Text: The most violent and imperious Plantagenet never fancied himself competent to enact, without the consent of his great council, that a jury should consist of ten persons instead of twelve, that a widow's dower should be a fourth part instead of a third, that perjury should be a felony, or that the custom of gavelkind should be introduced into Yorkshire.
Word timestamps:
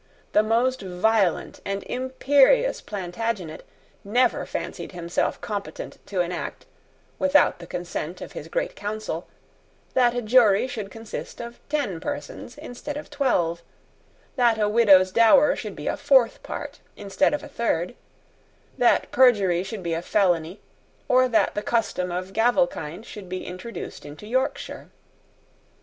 The 0.31 0.41
most 0.41 0.81
violent 0.81 1.59
and 1.63 1.83
imperious 1.83 2.81
Plantagenet 2.81 3.61
never 4.03 4.47
fancied 4.47 4.93
himself 4.93 5.39
competent 5.41 5.99
to 6.07 6.21
enact, 6.21 6.65
without 7.19 7.59
the 7.59 7.67
consent 7.67 8.19
of 8.19 8.31
his 8.31 8.47
great 8.47 8.75
council, 8.75 9.27
that 9.93 10.15
a 10.15 10.23
jury 10.23 10.65
should 10.67 10.89
consist 10.89 11.39
of 11.39 11.59
ten 11.69 11.99
persons 11.99 12.57
instead 12.57 12.97
of 12.97 13.11
twelve, 13.11 13.61
that 14.37 14.57
a 14.57 14.67
widow's 14.67 15.11
dower 15.11 15.55
should 15.55 15.75
be 15.75 15.85
a 15.85 15.95
fourth 15.95 16.41
part 16.41 16.79
instead 16.97 17.31
of 17.31 17.43
a 17.43 17.47
third, 17.47 17.93
that 18.79 19.11
perjury 19.11 19.61
should 19.61 19.83
be 19.83 19.93
a 19.93 20.01
felony, 20.01 20.59
or 21.07 21.27
that 21.27 21.53
the 21.53 21.61
custom 21.61 22.11
of 22.11 22.33
gavelkind 22.33 23.05
should 23.05 23.29
be 23.29 23.45
introduced 23.45 24.03
into 24.03 24.25
Yorkshire. 24.25 24.89